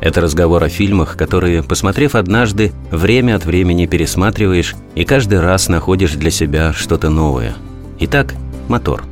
[0.00, 6.12] это разговор о фильмах, которые, посмотрев однажды, время от времени пересматриваешь и каждый раз находишь
[6.12, 7.54] для себя что-то новое.
[7.98, 8.34] Итак,
[8.68, 9.04] мотор.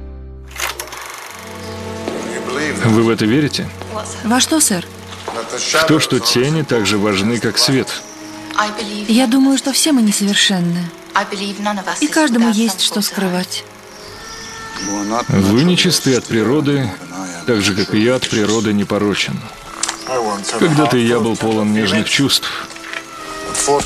[2.84, 3.68] Вы в это верите?
[4.24, 4.86] Во что, сэр?
[5.26, 7.88] В то, что тени так же важны, как свет.
[9.08, 10.84] Я думаю, что все мы несовершенны.
[12.00, 13.64] И каждому есть что скрывать.
[15.28, 16.90] Вы нечисты от природы,
[17.46, 19.38] так же, как и я от природы непорочен.
[20.58, 22.68] Когда-то я был полон нежных чувств,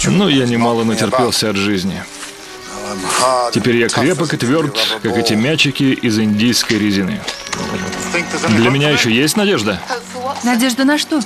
[0.07, 2.02] но я немало натерпелся от жизни.
[3.52, 7.21] Теперь я крепок и тверд, как эти мячики из индийской резины.
[8.57, 9.80] Для меня еще есть надежда?
[10.45, 11.21] Надежда на что?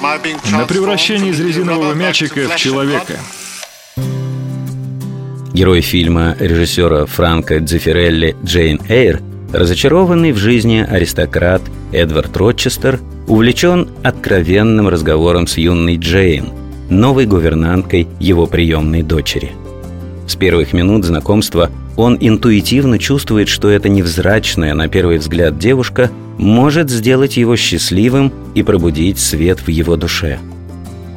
[0.00, 3.18] На превращение из резинового мячика в человека.
[5.52, 14.88] Герой фильма режиссера Франка Дзефирелли «Джейн Эйр» разочарованный в жизни аристократ Эдвард Рочестер увлечен откровенным
[14.88, 16.48] разговором с юной Джейн,
[16.90, 19.52] новой гувернанткой его приемной дочери.
[20.26, 26.90] С первых минут знакомства он интуитивно чувствует, что эта невзрачная, на первый взгляд, девушка может
[26.90, 30.38] сделать его счастливым и пробудить свет в его душе.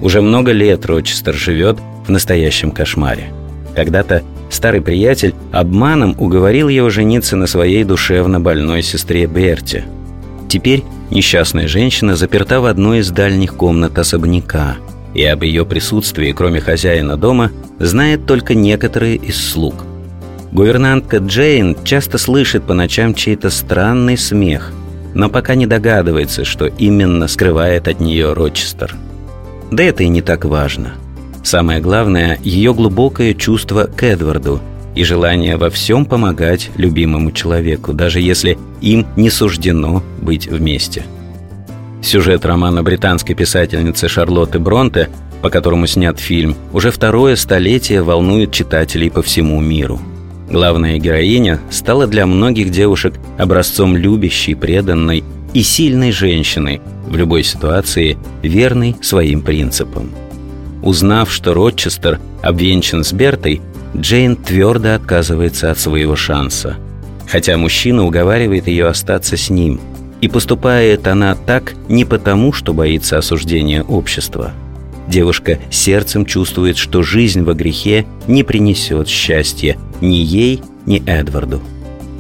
[0.02, 3.32] Уже много лет Рочестер живет в настоящем кошмаре.
[3.76, 9.84] Когда-то старый приятель обманом уговорил его жениться на своей душевно больной сестре Берти–
[10.48, 14.78] Теперь несчастная женщина заперта в одной из дальних комнат особняка,
[15.14, 19.76] и об ее присутствии, кроме хозяина дома, знает только некоторые из слуг.
[20.52, 24.72] Гувернантка Джейн часто слышит по ночам чей-то странный смех,
[25.14, 28.96] но пока не догадывается, что именно скрывает от нее Рочестер.
[29.72, 30.94] Да это и не так важно.
[31.44, 34.62] Самое главное– ее глубокое чувство к Эдварду–
[34.98, 41.04] и желание во всем помогать любимому человеку, даже если им не суждено быть вместе.
[42.02, 45.10] Сюжет романа британской писательницы Шарлотты Бронте,
[45.44, 50.00] по которому снят фильм, уже второе столетие волнует читателей по всему миру.
[50.50, 58.18] Главная героиня стала для многих девушек образцом любящей, преданной и сильной женщины, в любой ситуации
[58.42, 60.10] верной своим принципам.
[60.82, 63.62] Узнав, что Рочестер обвенчан с Бертой,
[64.00, 66.78] Джейн твердо отказывается от своего шанса.
[67.28, 69.80] Хотя мужчина уговаривает ее остаться с ним.
[70.22, 74.52] И поступает она так не потому, что боится осуждения общества.
[75.08, 81.62] Девушка сердцем чувствует, что жизнь во грехе не принесет счастья ни ей, ни Эдварду.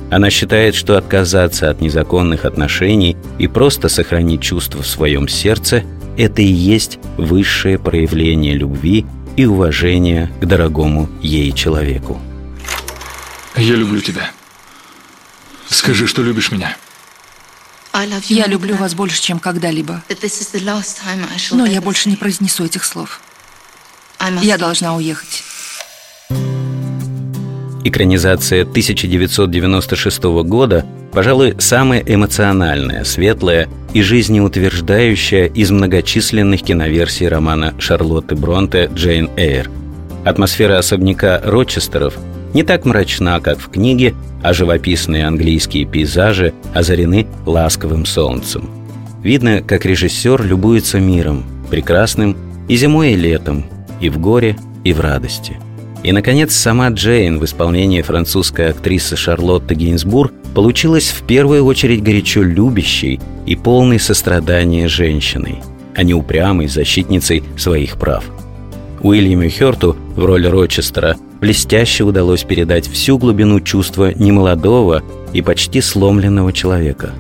[0.09, 5.83] Она считает, что отказаться от незаконных отношений и просто сохранить чувства в своем сердце–
[6.17, 9.05] это и есть высшее проявление любви
[9.37, 12.19] и уважения к дорогому ей человеку.
[13.55, 14.31] Я люблю тебя.
[15.69, 16.75] Скажи, что любишь меня.
[18.27, 20.03] Я люблю вас больше, чем когда-либо.
[21.51, 23.21] Но я больше не произнесу этих слов.
[24.41, 25.43] Я должна уехать.
[27.83, 38.91] Экранизация 1996 года, пожалуй, самая эмоциональная, светлая и жизнеутверждающая из многочисленных киноверсий романа Шарлотты Бронте
[38.93, 39.71] «Джейн Эйр».
[40.23, 42.15] Атмосфера особняка Рочестеров
[42.53, 44.13] не так мрачна, как в книге,
[44.43, 48.69] а живописные английские пейзажи озарены ласковым солнцем.
[49.23, 52.37] Видно, как режиссер любуется миром, прекрасным
[52.67, 53.65] и зимой, и летом,
[53.99, 55.57] и в горе, и в радости–
[56.03, 62.41] и, наконец, сама Джейн в исполнении французской актрисы Шарлотты Гейнсбур получилась в первую очередь горячо
[62.41, 65.59] любящей и полной сострадания женщиной,
[65.95, 68.23] а не упрямой защитницей своих прав.
[69.01, 75.03] Уильяму Хёрту в роли Рочестера блестяще удалось передать всю глубину чувства немолодого
[75.33, 77.11] и почти сломленного человека.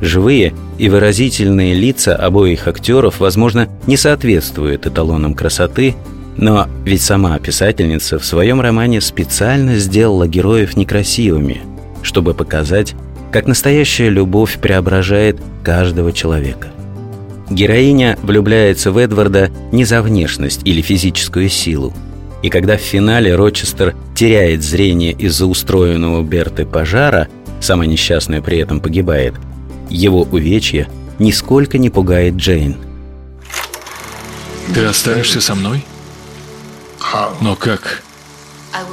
[0.00, 5.94] Живые и выразительные лица обоих актеров, возможно, не соответствуют эталонам красоты,
[6.36, 11.62] но ведь сама писательница в своем романе специально сделала героев некрасивыми,
[12.02, 12.94] чтобы показать,
[13.30, 16.68] как настоящая любовь преображает каждого человека.
[17.50, 21.92] Героиня влюбляется в Эдварда не за внешность или физическую силу.
[22.42, 27.28] И когда в финале Рочестер теряет зрение из-за устроенного Берты пожара,
[27.60, 29.34] сама несчастная при этом погибает,
[29.88, 30.88] его увечье
[31.18, 32.76] нисколько не пугает Джейн.
[34.74, 35.84] «Ты останешься со мной?»
[37.40, 38.02] Но как?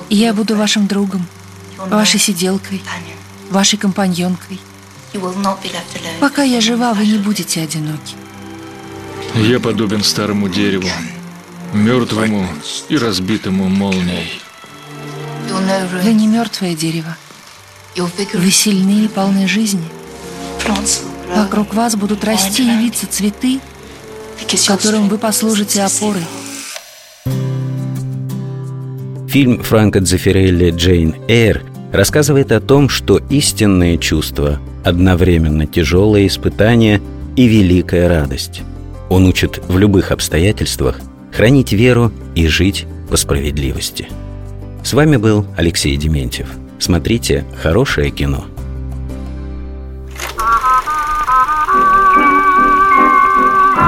[0.09, 1.25] Я буду вашим другом,
[1.87, 2.81] вашей сиделкой,
[3.49, 4.59] вашей компаньонкой.
[6.19, 8.15] Пока я жива, вы не будете одиноки.
[9.35, 10.87] Я подобен старому дереву,
[11.73, 12.47] мертвому
[12.89, 14.41] и разбитому молнией.
[16.03, 17.15] Вы не мертвое дерево.
[17.95, 19.87] Вы сильны и полны жизни.
[21.35, 23.59] Вокруг вас будут расти и виться цветы,
[24.67, 26.25] которым вы послужите опорой.
[29.29, 31.61] Фильм Франко Дзефирелли «Джейн Эйр»
[31.93, 36.99] рассказывает о том, что истинные чувства– одновременно тяжелое испытание
[37.35, 38.63] и великая радость.
[39.07, 40.99] Он учит в любых обстоятельствах
[41.31, 44.07] хранить веру и жить по справедливости.
[44.83, 46.49] С вами был Алексей Дементьев.
[46.79, 48.45] Смотрите хорошее кино.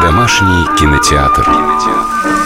[0.03, 2.40] Домашний кинотеатр.